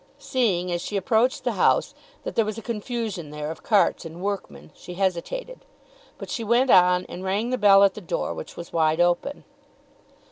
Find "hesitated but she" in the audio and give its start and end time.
4.95-6.43